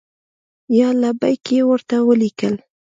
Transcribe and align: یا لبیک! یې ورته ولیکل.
یا 0.77 0.89
لبیک! 1.01 1.43
یې 1.55 1.61
ورته 1.69 1.95
ولیکل. 2.07 2.55